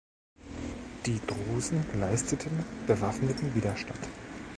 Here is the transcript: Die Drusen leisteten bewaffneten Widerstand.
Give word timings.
Die 1.05 1.21
Drusen 1.27 1.85
leisteten 1.99 2.65
bewaffneten 2.87 3.53
Widerstand. 3.53 3.99